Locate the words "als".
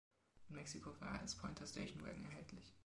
1.19-1.35